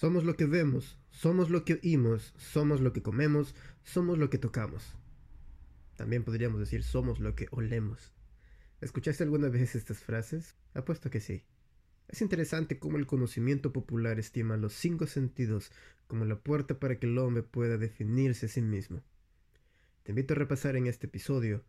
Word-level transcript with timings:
Somos 0.00 0.24
lo 0.24 0.34
que 0.34 0.46
vemos, 0.46 0.98
somos 1.10 1.50
lo 1.50 1.66
que 1.66 1.74
oímos, 1.74 2.32
somos 2.38 2.80
lo 2.80 2.94
que 2.94 3.02
comemos, 3.02 3.54
somos 3.82 4.16
lo 4.16 4.30
que 4.30 4.38
tocamos. 4.38 4.96
También 5.96 6.24
podríamos 6.24 6.58
decir 6.58 6.84
somos 6.84 7.20
lo 7.20 7.34
que 7.34 7.48
olemos. 7.50 8.14
¿Escuchaste 8.80 9.24
alguna 9.24 9.50
vez 9.50 9.74
estas 9.74 9.98
frases? 9.98 10.56
Apuesto 10.72 11.10
que 11.10 11.20
sí. 11.20 11.44
Es 12.08 12.22
interesante 12.22 12.78
cómo 12.78 12.96
el 12.96 13.06
conocimiento 13.06 13.74
popular 13.74 14.18
estima 14.18 14.56
los 14.56 14.72
cinco 14.72 15.06
sentidos 15.06 15.70
como 16.06 16.24
la 16.24 16.38
puerta 16.40 16.78
para 16.78 16.98
que 16.98 17.06
el 17.06 17.18
hombre 17.18 17.42
pueda 17.42 17.76
definirse 17.76 18.46
a 18.46 18.48
sí 18.48 18.62
mismo. 18.62 19.02
Te 20.02 20.12
invito 20.12 20.32
a 20.32 20.38
repasar 20.38 20.76
en 20.76 20.86
este 20.86 21.08
episodio 21.08 21.62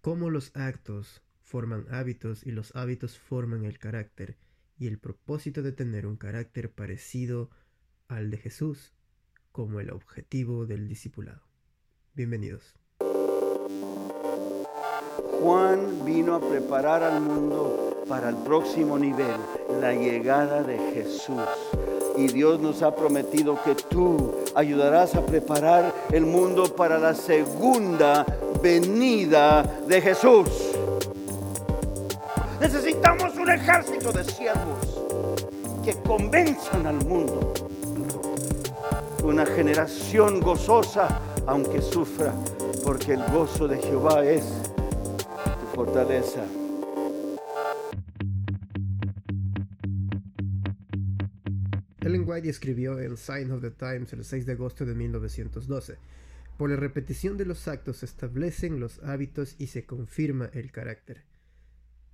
cómo 0.00 0.30
los 0.30 0.54
actos 0.54 1.20
forman 1.42 1.86
hábitos 1.90 2.46
y 2.46 2.52
los 2.52 2.76
hábitos 2.76 3.18
forman 3.18 3.64
el 3.64 3.80
carácter 3.80 4.36
y 4.78 4.86
el 4.86 4.98
propósito 4.98 5.62
de 5.62 5.72
tener 5.72 6.06
un 6.06 6.16
carácter 6.16 6.70
parecido 6.70 7.50
al 8.12 8.30
de 8.30 8.36
Jesús 8.36 8.92
como 9.52 9.80
el 9.80 9.90
objetivo 9.90 10.66
del 10.66 10.88
discipulado. 10.88 11.42
Bienvenidos. 12.14 12.74
Juan 15.40 16.04
vino 16.04 16.34
a 16.34 16.40
preparar 16.40 17.02
al 17.02 17.20
mundo 17.20 18.04
para 18.08 18.28
el 18.28 18.36
próximo 18.36 18.98
nivel, 18.98 19.36
la 19.80 19.92
llegada 19.94 20.62
de 20.62 20.78
Jesús. 20.92 21.42
Y 22.16 22.28
Dios 22.28 22.60
nos 22.60 22.82
ha 22.82 22.94
prometido 22.94 23.58
que 23.64 23.74
tú 23.74 24.34
ayudarás 24.54 25.14
a 25.14 25.24
preparar 25.24 25.92
el 26.12 26.26
mundo 26.26 26.76
para 26.76 26.98
la 26.98 27.14
segunda 27.14 28.26
venida 28.62 29.62
de 29.88 30.00
Jesús. 30.00 30.48
Necesitamos 32.60 33.34
un 33.36 33.50
ejército 33.50 34.12
de 34.12 34.24
siervos 34.24 35.02
que 35.82 35.94
convenzan 36.02 36.86
al 36.86 37.04
mundo 37.04 37.52
una 39.22 39.46
generación 39.46 40.40
gozosa, 40.40 41.20
aunque 41.46 41.80
sufra, 41.80 42.34
porque 42.84 43.12
el 43.12 43.22
gozo 43.32 43.68
de 43.68 43.78
Jehová 43.78 44.24
es 44.24 44.44
tu 45.60 45.66
fortaleza. 45.76 46.44
Ellen 52.00 52.24
White 52.26 52.48
escribió 52.48 52.98
en 52.98 53.16
Sign 53.16 53.52
of 53.52 53.60
the 53.60 53.70
Times 53.70 54.12
el 54.12 54.24
6 54.24 54.44
de 54.44 54.52
agosto 54.52 54.84
de 54.84 54.94
1912. 54.94 55.98
Por 56.58 56.70
la 56.70 56.76
repetición 56.76 57.36
de 57.36 57.46
los 57.46 57.68
actos 57.68 57.98
se 57.98 58.06
establecen 58.06 58.80
los 58.80 59.02
hábitos 59.04 59.54
y 59.58 59.68
se 59.68 59.86
confirma 59.86 60.50
el 60.52 60.72
carácter. 60.72 61.22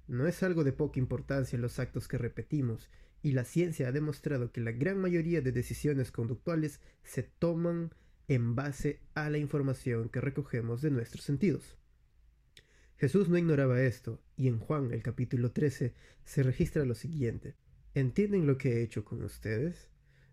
No 0.09 0.27
es 0.27 0.43
algo 0.43 0.63
de 0.63 0.73
poca 0.73 0.99
importancia 0.99 1.59
los 1.59 1.79
actos 1.79 2.07
que 2.07 2.19
repetimos, 2.19 2.91
y 3.23 3.33
la 3.33 3.45
ciencia 3.45 3.89
ha 3.89 3.93
demostrado 3.93 4.53
que 4.53 4.61
la 4.61 4.73
gran 4.73 4.99
mayoría 5.01 5.41
de 5.41 5.53
decisiones 5.53 6.11
conductuales 6.13 6.81
se 7.03 7.23
toman 7.23 7.93
en 8.29 8.55
base 8.55 9.01
a 9.15 9.31
la 9.31 9.39
información 9.39 10.09
que 10.09 10.21
recogemos 10.21 10.83
de 10.83 10.91
nuestros 10.91 11.25
sentidos. 11.25 11.77
Jesús 12.97 13.29
no 13.29 13.39
ignoraba 13.39 13.81
esto, 13.83 14.21
y 14.37 14.49
en 14.49 14.59
Juan 14.59 14.93
el 14.93 15.03
capítulo 15.03 15.53
13 15.53 15.95
se 16.25 16.43
registra 16.43 16.85
lo 16.85 16.95
siguiente. 16.95 17.55
¿Entienden 17.95 18.47
lo 18.47 18.59
que 18.59 18.75
he 18.75 18.83
hecho 18.83 19.05
con 19.05 19.23
ustedes? 19.23 19.89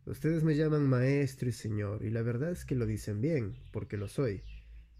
Ustedes 0.06 0.44
me 0.44 0.56
llaman 0.56 0.88
maestro 0.88 1.50
y 1.50 1.52
señor, 1.52 2.03
y 2.03 2.09
la 2.09 2.22
verdad 2.22 2.52
es 2.52 2.66
que 2.66 2.75
lo 2.75 2.86
dicen 2.86 3.22
bien, 3.22 3.56
porque 3.72 3.97
lo 3.97 4.08
soy. 4.08 4.44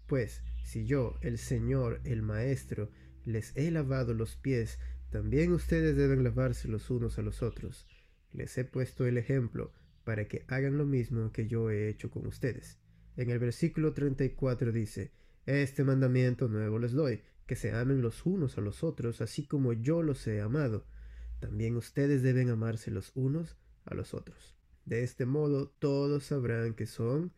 Pues, 0.06 0.42
si 0.62 0.86
yo, 0.86 1.16
el 1.20 1.38
Señor, 1.38 2.00
el 2.04 2.22
Maestro, 2.22 2.90
les 3.24 3.52
he 3.56 3.70
lavado 3.70 4.14
los 4.14 4.36
pies, 4.36 4.78
también 5.10 5.52
ustedes 5.52 5.96
deben 5.96 6.24
lavarse 6.24 6.68
los 6.68 6.90
unos 6.90 7.18
a 7.18 7.22
los 7.22 7.42
otros. 7.42 7.86
Les 8.32 8.56
he 8.58 8.64
puesto 8.64 9.06
el 9.06 9.18
ejemplo 9.18 9.72
para 10.04 10.26
que 10.26 10.44
hagan 10.48 10.76
lo 10.76 10.84
mismo 10.84 11.32
que 11.32 11.46
yo 11.46 11.70
he 11.70 11.88
hecho 11.88 12.10
con 12.10 12.26
ustedes. 12.26 12.78
En 13.16 13.30
el 13.30 13.38
versículo 13.38 13.92
34 13.94 14.72
dice, 14.72 15.12
Este 15.46 15.84
mandamiento 15.84 16.48
nuevo 16.48 16.78
les 16.78 16.92
doy, 16.92 17.22
que 17.46 17.56
se 17.56 17.72
amen 17.72 18.02
los 18.02 18.26
unos 18.26 18.58
a 18.58 18.60
los 18.60 18.84
otros, 18.84 19.20
así 19.20 19.46
como 19.46 19.72
yo 19.72 20.02
los 20.02 20.26
he 20.26 20.40
amado. 20.40 20.86
También 21.40 21.76
ustedes 21.76 22.22
deben 22.22 22.50
amarse 22.50 22.90
los 22.90 23.12
unos 23.14 23.56
a 23.84 23.94
los 23.94 24.14
otros. 24.14 24.56
De 24.84 25.02
este 25.02 25.26
modo 25.26 25.68
todos 25.78 26.24
sabrán 26.24 26.74
que 26.74 26.86
son 26.86 27.32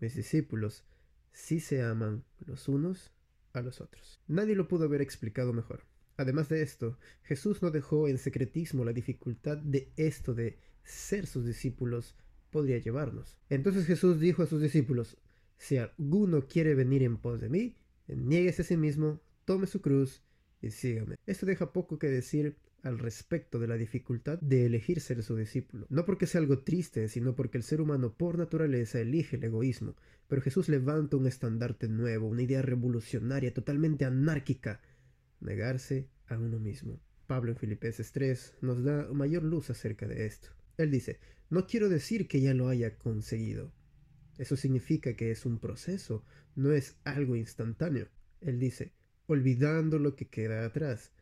mis 0.00 0.14
discípulos, 0.14 0.84
si 1.32 1.60
se 1.60 1.82
aman 1.82 2.24
los 2.40 2.68
unos 2.68 3.12
a 3.52 3.62
los 3.62 3.80
otros. 3.80 4.20
Nadie 4.26 4.54
lo 4.54 4.68
pudo 4.68 4.84
haber 4.84 5.00
explicado 5.00 5.52
mejor. 5.52 5.84
Además 6.16 6.48
de 6.48 6.62
esto, 6.62 6.98
Jesús 7.22 7.62
no 7.62 7.70
dejó 7.70 8.08
en 8.08 8.18
secretismo 8.18 8.84
la 8.84 8.92
dificultad 8.92 9.58
de 9.58 9.90
esto 9.96 10.34
de 10.34 10.58
ser 10.84 11.26
sus 11.26 11.46
discípulos 11.46 12.16
podría 12.50 12.78
llevarnos. 12.78 13.38
Entonces 13.48 13.86
Jesús 13.86 14.20
dijo 14.20 14.42
a 14.42 14.46
sus 14.46 14.60
discípulos, 14.60 15.16
si 15.58 15.78
alguno 15.78 16.46
quiere 16.46 16.74
venir 16.74 17.02
en 17.02 17.16
pos 17.16 17.40
de 17.40 17.48
mí, 17.48 17.76
niéguese 18.08 18.62
a 18.62 18.64
sí 18.64 18.76
mismo, 18.76 19.20
tome 19.44 19.66
su 19.66 19.80
cruz 19.80 20.22
y 20.60 20.70
sígame. 20.70 21.16
Esto 21.26 21.46
deja 21.46 21.72
poco 21.72 21.98
que 21.98 22.08
decir 22.08 22.56
al 22.82 22.98
respecto 22.98 23.58
de 23.58 23.68
la 23.68 23.76
dificultad 23.76 24.38
de 24.40 24.66
elegir 24.66 25.00
ser 25.00 25.22
su 25.22 25.36
discípulo. 25.36 25.86
No 25.88 26.04
porque 26.04 26.26
sea 26.26 26.40
algo 26.40 26.58
triste, 26.60 27.08
sino 27.08 27.34
porque 27.34 27.58
el 27.58 27.64
ser 27.64 27.80
humano 27.80 28.12
por 28.12 28.38
naturaleza 28.38 29.00
elige 29.00 29.36
el 29.36 29.44
egoísmo. 29.44 29.94
Pero 30.28 30.42
Jesús 30.42 30.68
levanta 30.68 31.16
un 31.16 31.26
estandarte 31.26 31.88
nuevo, 31.88 32.28
una 32.28 32.42
idea 32.42 32.62
revolucionaria, 32.62 33.54
totalmente 33.54 34.04
anárquica, 34.04 34.80
negarse 35.42 36.08
a 36.26 36.38
uno 36.38 36.58
mismo. 36.58 37.00
Pablo 37.26 37.52
en 37.52 37.56
Filipenses 37.56 38.12
3 38.12 38.56
nos 38.60 38.84
da 38.84 39.08
mayor 39.12 39.42
luz 39.42 39.70
acerca 39.70 40.06
de 40.06 40.26
esto. 40.26 40.48
Él 40.76 40.90
dice, 40.90 41.18
no 41.50 41.66
quiero 41.66 41.88
decir 41.88 42.28
que 42.28 42.40
ya 42.40 42.54
lo 42.54 42.68
haya 42.68 42.98
conseguido. 42.98 43.72
Eso 44.38 44.56
significa 44.56 45.14
que 45.14 45.30
es 45.30 45.44
un 45.44 45.58
proceso, 45.58 46.24
no 46.56 46.72
es 46.72 46.96
algo 47.04 47.36
instantáneo. 47.36 48.08
Él 48.40 48.58
dice, 48.58 48.92
olvidando 49.26 49.98
lo 49.98 50.16
que 50.16 50.28
queda 50.28 50.64
atrás. 50.64 51.12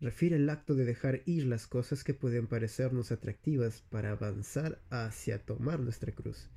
Refiere 0.00 0.36
el 0.36 0.48
acto 0.48 0.74
de 0.74 0.84
dejar 0.84 1.22
ir 1.26 1.46
las 1.46 1.66
cosas 1.66 2.04
que 2.04 2.14
pueden 2.14 2.46
parecernos 2.46 3.10
atractivas 3.10 3.82
para 3.90 4.12
avanzar 4.12 4.80
hacia 4.90 5.44
tomar 5.44 5.80
nuestra 5.80 6.12
cruz. 6.12 6.50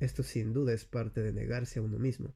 Esto 0.00 0.22
sin 0.22 0.52
duda 0.52 0.72
es 0.72 0.84
parte 0.84 1.22
de 1.22 1.32
negarse 1.32 1.78
a 1.78 1.82
uno 1.82 1.98
mismo. 1.98 2.34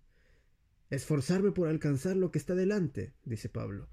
Esforzarme 0.89 1.51
por 1.51 1.69
alcanzar 1.69 2.17
lo 2.17 2.31
que 2.31 2.39
está 2.39 2.55
delante, 2.55 3.13
dice 3.25 3.49
Pablo 3.49 3.89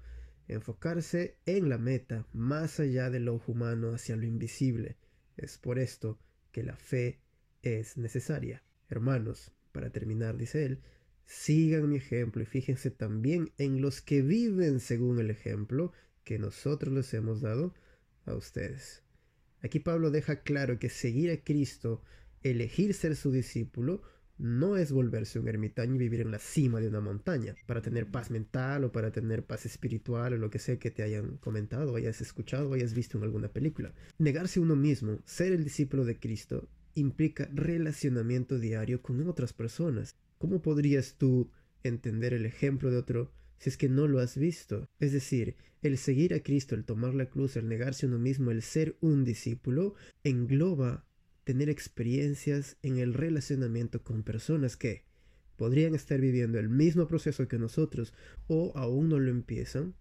enfocarse 0.54 1.36
en 1.46 1.68
la 1.68 1.78
meta 1.78 2.26
más 2.32 2.80
allá 2.80 3.10
de 3.10 3.20
lo 3.20 3.40
humano 3.46 3.94
hacia 3.94 4.16
lo 4.16 4.24
invisible. 4.24 4.96
Es 5.36 5.58
por 5.58 5.78
esto 5.78 6.18
que 6.52 6.62
la 6.62 6.76
fe 6.76 7.20
es 7.62 7.96
necesaria. 7.96 8.62
Hermanos, 8.88 9.52
para 9.72 9.90
terminar, 9.90 10.36
dice 10.36 10.64
él, 10.64 10.80
sigan 11.26 11.88
mi 11.88 11.96
ejemplo 11.96 12.42
y 12.42 12.46
fíjense 12.46 12.90
también 12.90 13.52
en 13.58 13.80
los 13.80 14.00
que 14.00 14.22
viven 14.22 14.80
según 14.80 15.20
el 15.20 15.30
ejemplo 15.30 15.92
que 16.24 16.38
nosotros 16.38 16.92
les 16.92 17.14
hemos 17.14 17.40
dado 17.40 17.74
a 18.26 18.34
ustedes. 18.34 19.02
Aquí 19.62 19.78
Pablo 19.78 20.10
deja 20.10 20.42
claro 20.42 20.78
que 20.78 20.88
seguir 20.88 21.30
a 21.30 21.42
Cristo, 21.42 22.02
elegir 22.42 22.94
ser 22.94 23.14
su 23.14 23.30
discípulo, 23.30 24.02
no 24.40 24.76
es 24.76 24.90
volverse 24.90 25.38
un 25.38 25.48
ermitaño 25.48 25.94
y 25.94 25.98
vivir 25.98 26.22
en 26.22 26.30
la 26.30 26.38
cima 26.38 26.80
de 26.80 26.88
una 26.88 27.00
montaña 27.00 27.54
para 27.66 27.82
tener 27.82 28.06
paz 28.06 28.30
mental 28.30 28.84
o 28.84 28.92
para 28.92 29.12
tener 29.12 29.44
paz 29.44 29.66
espiritual 29.66 30.32
o 30.32 30.38
lo 30.38 30.50
que 30.50 30.58
sea 30.58 30.78
que 30.78 30.90
te 30.90 31.02
hayan 31.02 31.36
comentado, 31.36 31.94
hayas 31.94 32.20
escuchado 32.20 32.70
o 32.70 32.74
hayas 32.74 32.94
visto 32.94 33.18
en 33.18 33.24
alguna 33.24 33.48
película. 33.48 33.92
Negarse 34.18 34.58
uno 34.58 34.76
mismo, 34.76 35.18
ser 35.26 35.52
el 35.52 35.62
discípulo 35.62 36.04
de 36.04 36.18
Cristo, 36.18 36.68
implica 36.94 37.48
relacionamiento 37.52 38.58
diario 38.58 39.02
con 39.02 39.26
otras 39.28 39.52
personas. 39.52 40.16
¿Cómo 40.38 40.62
podrías 40.62 41.16
tú 41.18 41.50
entender 41.82 42.32
el 42.32 42.46
ejemplo 42.46 42.90
de 42.90 42.96
otro 42.96 43.32
si 43.58 43.68
es 43.68 43.76
que 43.76 43.90
no 43.90 44.08
lo 44.08 44.20
has 44.20 44.38
visto? 44.38 44.88
Es 44.98 45.12
decir, 45.12 45.56
el 45.82 45.98
seguir 45.98 46.32
a 46.32 46.42
Cristo, 46.42 46.74
el 46.74 46.84
tomar 46.84 47.14
la 47.14 47.26
cruz, 47.26 47.56
el 47.56 47.68
negarse 47.68 48.06
uno 48.06 48.18
mismo, 48.18 48.50
el 48.50 48.62
ser 48.62 48.96
un 49.00 49.24
discípulo, 49.24 49.94
engloba 50.24 51.06
tener 51.44 51.68
experiencias 51.68 52.76
en 52.82 52.98
el 52.98 53.14
relacionamiento 53.14 54.02
con 54.02 54.22
personas 54.22 54.76
que 54.76 55.04
podrían 55.56 55.94
estar 55.94 56.20
viviendo 56.20 56.58
el 56.58 56.68
mismo 56.68 57.06
proceso 57.06 57.48
que 57.48 57.58
nosotros 57.58 58.14
o 58.46 58.72
aún 58.76 59.08
no 59.08 59.18
lo 59.18 59.30
empiezan 59.30 59.94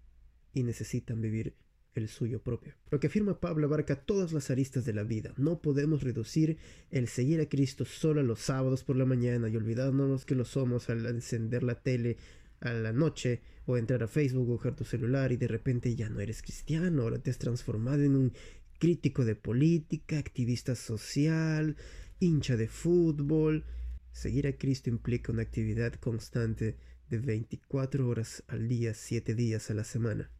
y 0.53 0.63
necesitan 0.63 1.21
vivir 1.21 1.55
el 1.95 2.07
suyo 2.07 2.41
propio. 2.41 2.73
Lo 2.91 2.99
que 2.99 3.07
afirma 3.07 3.39
Pablo 3.39 3.67
abarca 3.67 3.95
todas 3.95 4.31
las 4.31 4.51
aristas 4.51 4.85
de 4.85 4.93
la 4.93 5.03
vida. 5.03 5.33
No 5.37 5.61
podemos 5.61 6.03
reducir 6.03 6.57
el 6.91 7.07
seguir 7.07 7.41
a 7.41 7.49
Cristo 7.49 7.85
solo 7.85 8.21
a 8.21 8.23
los 8.23 8.39
sábados 8.39 8.83
por 8.83 8.95
la 8.95 9.05
mañana 9.05 9.49
y 9.49 9.57
olvidarnos 9.57 10.25
que 10.25 10.35
lo 10.35 10.45
somos 10.45 10.89
al 10.89 11.05
encender 11.05 11.63
la 11.63 11.75
tele 11.75 12.17
a 12.61 12.73
la 12.73 12.91
noche 12.91 13.41
o 13.65 13.77
entrar 13.77 14.03
a 14.03 14.07
Facebook 14.07 14.49
o 14.49 14.57
coger 14.57 14.75
tu 14.75 14.83
celular 14.83 15.31
y 15.31 15.37
de 15.37 15.47
repente 15.47 15.95
ya 15.95 16.09
no 16.09 16.19
eres 16.19 16.41
cristiano, 16.41 17.03
ahora 17.03 17.19
te 17.19 17.29
has 17.29 17.37
transformado 17.37 18.03
en 18.03 18.15
un 18.15 18.33
crítico 18.79 19.25
de 19.25 19.35
política, 19.35 20.17
activista 20.17 20.73
social, 20.73 21.75
hincha 22.19 22.57
de 22.57 22.67
fútbol. 22.67 23.65
Seguir 24.11 24.47
a 24.47 24.57
Cristo 24.57 24.89
implica 24.89 25.31
una 25.31 25.43
actividad 25.43 25.93
constante 25.95 26.77
de 27.09 27.17
24 27.17 28.07
horas 28.07 28.43
al 28.47 28.67
día, 28.67 28.93
7 28.93 29.35
días 29.35 29.69
a 29.69 29.73
la 29.73 29.83
semana, 29.83 30.31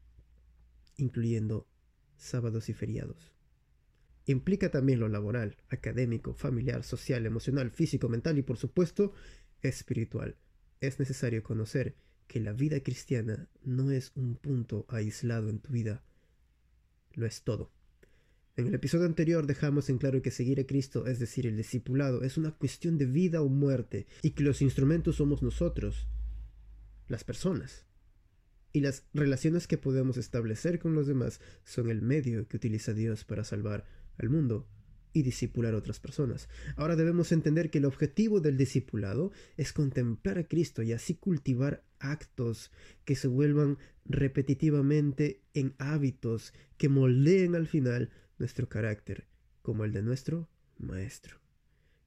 incluyendo 0.96 1.68
sábados 2.18 2.70
y 2.70 2.74
feriados. 2.74 3.34
implica 4.26 4.70
también 4.70 5.00
lo 5.00 5.10
laboral, 5.10 5.58
académico, 5.70 6.36
familiar, 6.36 6.84
social, 6.84 7.26
emocional, 7.26 7.72
físico, 7.72 8.10
mental 8.10 8.38
y 8.38 8.44
por 8.44 8.58
supuesto 8.58 9.14
espiritual. 9.62 10.38
Es 10.82 11.00
necesario 11.00 11.42
conocer 11.42 11.96
que 12.28 12.40
la 12.40 12.54
vida 12.54 12.80
cristiana 12.82 13.50
no 13.64 13.90
es 13.90 14.12
un 14.16 14.36
punto 14.36 14.86
aislado 14.88 15.50
en 15.50 15.60
tu 15.60 15.72
vida, 15.72 16.04
lo 17.14 17.26
es 17.26 17.42
todo. 17.42 17.72
En 18.60 18.68
el 18.68 18.74
episodio 18.74 19.06
anterior 19.06 19.48
dejamos 19.48 19.90
en 19.90 20.00
claro 20.00 20.22
que 20.22 20.32
seguir 20.32 20.60
a 20.60 20.68
Cristo, 20.68 21.08
es 21.08 21.18
decir, 21.18 21.48
el 21.48 21.56
discipulado, 21.56 22.24
es 22.24 22.38
una 22.38 22.52
cuestión 22.52 22.98
de 22.98 23.06
vida 23.06 23.42
o 23.42 23.48
muerte 23.48 24.06
y 24.22 24.32
que 24.32 24.44
los 24.44 24.62
instrumentos 24.62 25.16
somos 25.16 25.42
nosotros, 25.42 26.10
las 27.08 27.24
personas. 27.24 27.86
Y 28.74 28.82
las 28.82 29.06
relaciones 29.14 29.66
que 29.66 29.78
podemos 29.78 30.18
establecer 30.18 30.78
con 30.78 30.94
los 30.94 31.08
demás 31.08 31.40
son 31.64 31.90
el 31.90 32.02
medio 32.02 32.50
que 32.50 32.58
utiliza 32.58 32.94
Dios 32.94 33.24
para 33.24 33.46
salvar 33.46 33.86
al 34.18 34.30
mundo 34.30 34.68
y 35.14 35.22
discipular 35.22 35.74
a 35.74 35.78
otras 35.78 36.02
personas. 36.02 36.50
Ahora 36.76 36.98
debemos 36.98 37.32
entender 37.32 37.70
que 37.70 37.78
el 37.78 37.86
objetivo 37.86 38.42
del 38.42 38.58
discipulado 38.58 39.32
es 39.56 39.72
contemplar 39.72 40.38
a 40.38 40.50
Cristo 40.50 40.84
y 40.84 40.92
así 40.92 41.16
cultivar 41.16 41.86
actos 42.00 42.74
que 43.06 43.16
se 43.16 43.30
vuelvan 43.30 43.78
repetitivamente 44.04 45.44
en 45.54 45.76
hábitos 45.78 46.54
que 46.76 46.90
moldeen 46.90 47.56
al 47.56 47.66
final 47.66 48.10
nuestro 48.40 48.68
carácter, 48.68 49.28
como 49.62 49.86
el 49.86 49.92
de 49.92 50.02
nuestro 50.02 50.50
maestro. 50.78 51.40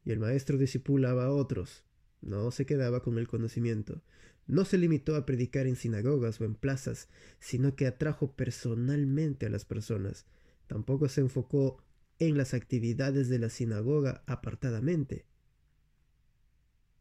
Y 0.05 0.11
el 0.11 0.19
maestro 0.19 0.59
discipulaba 0.59 1.27
a 1.27 1.31
otros, 1.31 1.85
no 2.21 2.51
se 2.51 2.67
quedaba 2.67 3.03
con 3.03 3.19
el 3.19 3.29
conocimiento, 3.29 4.03
no 4.47 4.65
se 4.65 4.79
limitó 4.79 5.15
a 5.15 5.25
predicar 5.25 5.67
en 5.67 5.77
sinagogas 5.77 6.41
o 6.41 6.45
en 6.45 6.55
plazas, 6.55 7.09
sino 7.39 7.77
que 7.77 7.87
atrajo 7.87 8.33
personalmente 8.33 9.47
a 9.47 9.51
las 9.51 9.65
personas. 9.65 10.27
Tampoco 10.67 11.09
se 11.09 11.21
enfocó 11.21 11.83
en 12.19 12.37
las 12.37 12.55
actividades 12.55 13.29
de 13.29 13.39
la 13.39 13.49
sinagoga 13.49 14.25
apartadamente. 14.27 15.27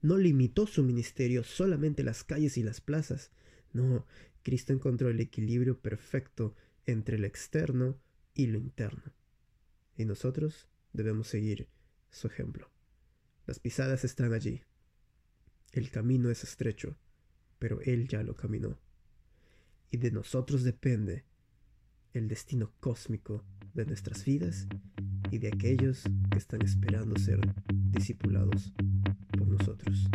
No 0.02 0.18
limitó 0.18 0.68
su 0.68 0.84
ministerio 0.84 1.44
solamente 1.44 2.02
a 2.02 2.06
las 2.06 2.24
calles 2.24 2.58
y 2.58 2.64
las 2.64 2.82
plazas. 2.82 3.32
No, 3.74 4.06
Cristo 4.44 4.74
encontró 4.74 5.10
el 5.10 5.20
equilibrio 5.20 5.80
perfecto 5.80 6.56
entre 6.86 7.20
lo 7.20 7.28
externo 7.28 8.00
y 8.34 8.48
lo 8.48 8.58
interno. 8.58 9.14
Y 10.02 10.06
nosotros 10.06 10.68
debemos 10.94 11.28
seguir 11.28 11.70
su 12.10 12.26
ejemplo. 12.26 12.72
Las 13.46 13.60
pisadas 13.60 14.04
están 14.04 14.34
allí. 14.34 14.64
El 15.74 15.92
camino 15.92 16.32
es 16.32 16.44
estrecho, 16.44 16.98
pero 17.60 17.82
Él 17.82 18.08
ya 18.08 18.24
lo 18.24 18.36
caminó. 18.36 18.80
Y 19.92 19.98
de 19.98 20.10
nosotros 20.10 20.64
depende 20.64 21.24
el 22.14 22.28
destino 22.28 22.74
cósmico 22.80 23.46
de 23.76 23.86
nuestras 23.86 24.26
vidas 24.26 24.68
y 25.30 25.38
de 25.38 25.50
aquellos 25.50 26.02
que 26.32 26.40
están 26.40 26.64
esperando 26.64 27.20
ser 27.20 27.40
discipulados 27.70 28.74
por 29.38 29.48
nosotros. 29.48 30.10